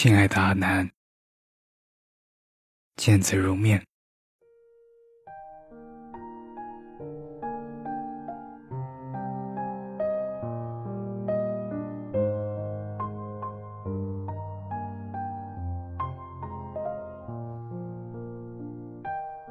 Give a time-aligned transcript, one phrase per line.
[0.00, 0.88] 亲爱的阿南，
[2.94, 3.82] 见字如面。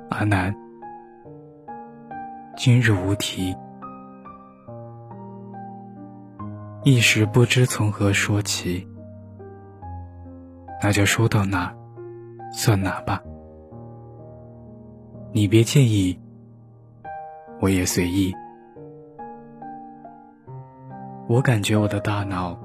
[0.10, 0.56] 阿南，
[2.56, 3.54] 今日无题，
[6.86, 8.88] 一时不知从何说起。
[10.82, 11.76] 那就说到哪，
[12.54, 13.22] 算哪吧。
[15.34, 16.20] 你别介意，
[17.60, 18.34] 我也随意。
[21.28, 22.58] 我感觉我的大脑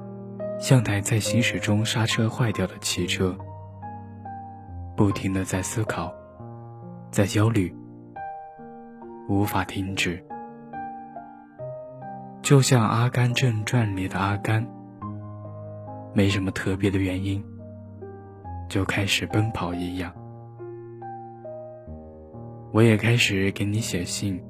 [0.61, 3.37] 像台在行驶中刹车坏掉的汽车，
[4.97, 6.13] 不停的在思考，
[7.11, 7.75] 在焦虑，
[9.29, 10.25] 无法停止。
[12.41, 14.67] 就像《阿甘正传》里的阿甘，
[16.13, 17.45] 没什么特别的原因。
[18.73, 20.11] 就开始奔跑一样，
[22.73, 24.43] 我也开始给你写信，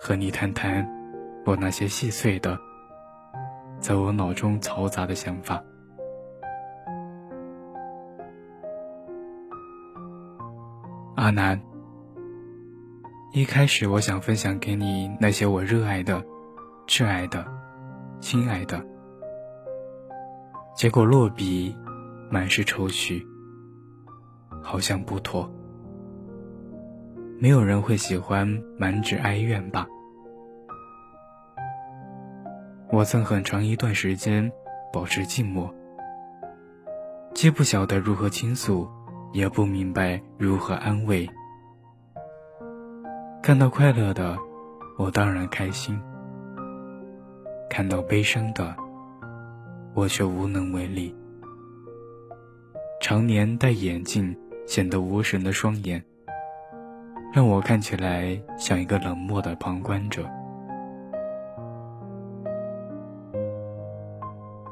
[0.00, 0.88] 和你谈谈
[1.44, 2.56] 我那些细碎的，
[3.80, 5.60] 在我脑中嘈杂的想法。
[11.16, 11.60] 阿南，
[13.32, 16.24] 一开始我想分享给你那些我热爱的、
[16.86, 17.44] 挚爱的、
[18.20, 18.80] 亲爱的，
[20.76, 21.76] 结果落笔。
[22.30, 23.26] 满是愁绪，
[24.62, 25.50] 好像不妥。
[27.38, 28.46] 没有人会喜欢
[28.78, 29.86] 满纸哀怨吧？
[32.90, 34.50] 我曾很长一段时间
[34.92, 35.72] 保持静默，
[37.34, 38.88] 既不晓得如何倾诉，
[39.32, 41.28] 也不明白如何安慰。
[43.42, 44.36] 看到快乐的，
[44.98, 45.96] 我当然开心；
[47.68, 48.74] 看到悲伤的，
[49.94, 51.14] 我却无能为力。
[53.08, 56.04] 常年戴眼镜，显得无神的双眼，
[57.32, 60.28] 让我看起来像一个冷漠的旁观者。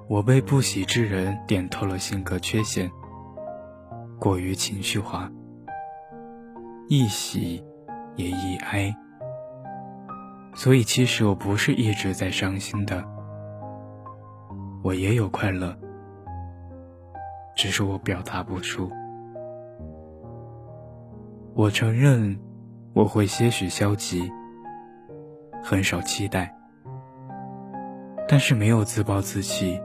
[0.09, 2.91] 我被不喜之人点透了性格缺陷，
[4.19, 5.31] 过于情绪化，
[6.89, 7.65] 易喜
[8.17, 8.93] 也易哀。
[10.57, 13.05] 所以其实我不是一直在伤心的，
[14.83, 15.79] 我也有快乐。
[17.65, 18.91] 只是我表达不出。
[21.55, 22.39] 我承认
[22.93, 24.31] 我会些许消极，
[25.63, 26.55] 很少期待，
[28.29, 29.81] 但是没有自暴自弃。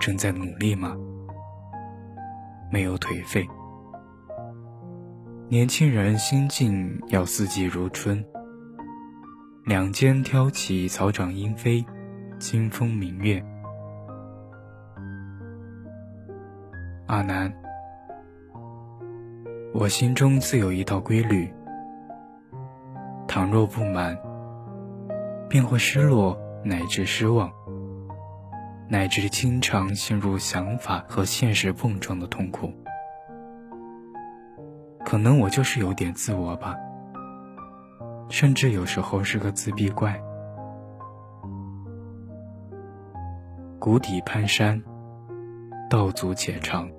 [0.00, 0.96] 正在努力吗？
[2.68, 3.46] 没有颓废。
[5.48, 8.24] 年轻人心境要四季如春。
[9.66, 11.84] 两肩挑起，草长莺飞，
[12.40, 13.40] 清风明月。
[17.14, 17.54] 阿南，
[19.72, 21.48] 我心中自有一套规律。
[23.28, 24.18] 倘若不满，
[25.48, 27.52] 便会失落，乃至失望，
[28.88, 32.72] 乃至经常陷入想法和现实碰撞的痛苦。
[35.04, 36.74] 可能我就是有点自我吧，
[38.28, 40.20] 甚至有时候是个自闭怪。
[43.78, 44.82] 谷底攀山。
[45.90, 46.90] 道阻且长，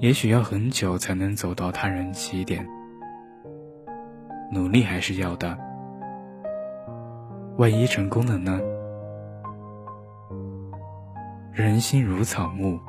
[0.00, 2.66] 也许要很久才能走到他人起点。
[4.50, 5.58] 努力还是要的，
[7.58, 8.58] 万一成功了呢？
[11.52, 12.80] 人心如草木，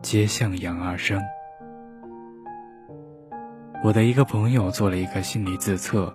[0.00, 1.22] 皆向阳而生。
[3.84, 6.12] 我的一个朋友做了一个心理自测，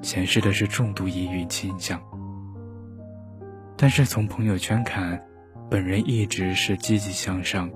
[0.00, 2.00] 显示的是重度抑郁倾向。
[3.76, 5.20] 但是从朋友圈看，
[5.68, 7.68] 本人一直是积极向上、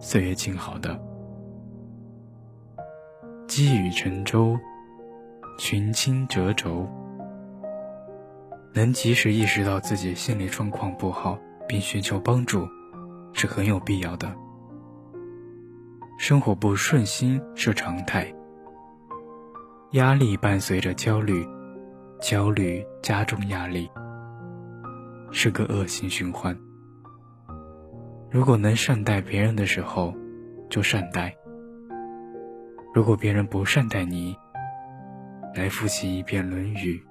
[0.00, 0.98] 岁月静好的。
[3.46, 4.56] 积雨成舟，
[5.58, 6.88] 群星折轴，
[8.74, 12.68] 能及时意识到自己心理状况不好并寻求帮助，
[13.32, 14.32] 是很有必要的。
[16.18, 18.32] 生活不顺心是常态，
[19.92, 21.46] 压力伴随着焦虑，
[22.20, 23.90] 焦虑加重压力。
[25.30, 26.56] 是个恶性循环。
[28.30, 30.14] 如果能善待别人的时候，
[30.68, 31.32] 就善待；
[32.94, 34.36] 如果别人不善待你，
[35.54, 37.02] 来复习一遍《论语》。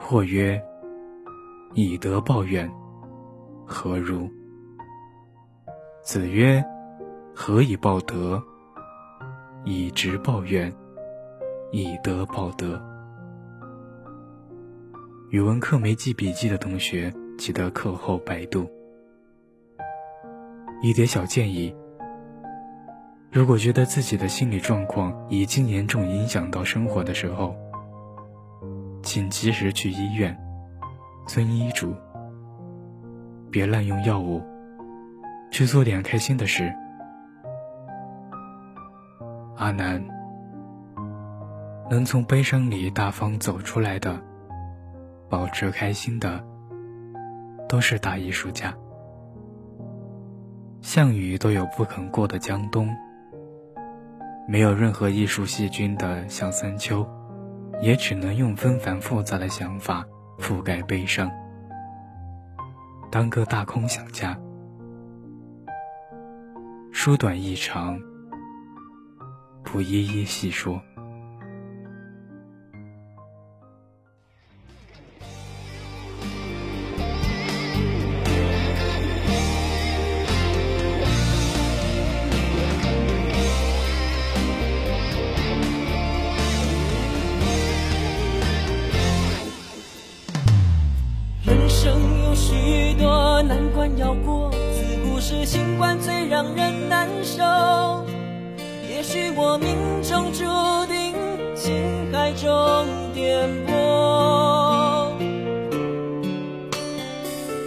[0.00, 0.60] 或曰
[1.74, 2.68] ：“以德报怨，
[3.64, 4.28] 何如？”
[6.02, 6.64] 子曰
[7.32, 8.42] ：“何以报德？
[9.64, 10.74] 以直报怨，
[11.70, 12.82] 以德报德。”
[15.30, 18.70] 语文课没记笔记的同学，记得课后百度。
[20.80, 21.74] 一点小建议：
[23.30, 27.54] 如果觉得自己的心理状况已经严重影响到生活的时候，
[29.02, 30.36] 请及时去医院，
[31.26, 31.94] 遵医嘱，
[33.50, 34.42] 别滥用药物，
[35.50, 36.72] 去做点开心的事。
[39.56, 40.04] 阿南，
[41.88, 44.20] 能从悲伤里大方走出来的，
[45.28, 46.44] 保持开心的，
[47.68, 48.76] 都是大艺术家。
[50.80, 52.88] 项羽都有不肯过的江东，
[54.48, 57.06] 没有任何艺术细菌的向三秋，
[57.80, 60.04] 也只能用纷繁复杂的想法
[60.38, 61.30] 覆盖悲伤，
[63.10, 64.36] 当个大空想家。
[66.90, 67.98] 书短意长，
[69.62, 70.80] 不一一细说。
[95.32, 97.42] 是新冠最让人难受。
[98.86, 100.44] 也许我命中注
[100.86, 101.14] 定
[101.56, 103.72] 情海中颠簸。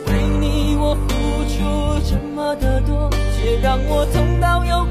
[0.05, 1.09] 为你我付
[1.49, 1.55] 出
[2.07, 4.84] 这么的多，却让我痛到有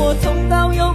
[0.00, 0.87] 我痛到有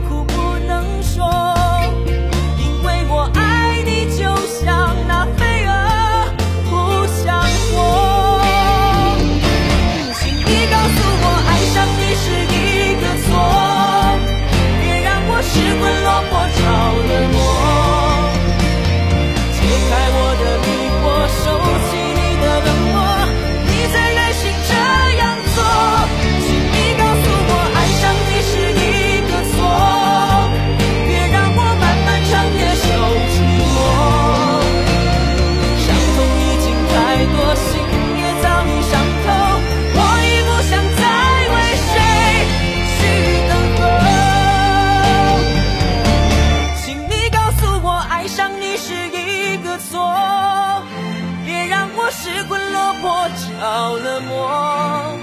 [54.14, 55.18] 着了魔，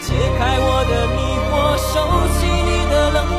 [0.00, 1.18] 解开我的迷
[1.50, 1.94] 惑，收
[2.38, 3.36] 起你的冷漠，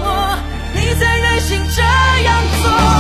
[0.74, 1.82] 你才忍心这
[2.24, 2.99] 样做。